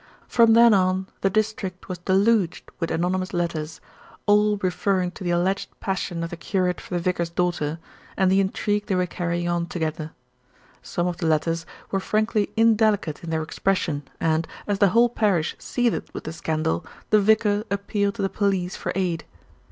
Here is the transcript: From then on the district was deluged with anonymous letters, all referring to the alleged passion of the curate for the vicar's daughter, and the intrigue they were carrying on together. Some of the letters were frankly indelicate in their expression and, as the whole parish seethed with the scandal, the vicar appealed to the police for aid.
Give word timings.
From 0.27 0.53
then 0.53 0.73
on 0.73 1.05
the 1.21 1.29
district 1.29 1.87
was 1.87 1.99
deluged 1.99 2.71
with 2.79 2.89
anonymous 2.89 3.33
letters, 3.35 3.79
all 4.25 4.57
referring 4.57 5.11
to 5.11 5.23
the 5.23 5.29
alleged 5.29 5.69
passion 5.79 6.23
of 6.23 6.31
the 6.31 6.37
curate 6.37 6.81
for 6.81 6.95
the 6.95 6.99
vicar's 6.99 7.29
daughter, 7.29 7.77
and 8.17 8.31
the 8.31 8.39
intrigue 8.39 8.87
they 8.87 8.95
were 8.95 9.05
carrying 9.05 9.47
on 9.47 9.67
together. 9.67 10.11
Some 10.81 11.05
of 11.05 11.17
the 11.17 11.27
letters 11.27 11.67
were 11.91 11.99
frankly 11.99 12.49
indelicate 12.57 13.23
in 13.23 13.29
their 13.29 13.43
expression 13.43 14.01
and, 14.19 14.47
as 14.65 14.79
the 14.79 14.89
whole 14.89 15.07
parish 15.07 15.55
seethed 15.59 16.09
with 16.13 16.23
the 16.23 16.33
scandal, 16.33 16.83
the 17.11 17.21
vicar 17.21 17.63
appealed 17.69 18.15
to 18.15 18.23
the 18.23 18.27
police 18.27 18.75
for 18.75 18.91
aid. 18.95 19.25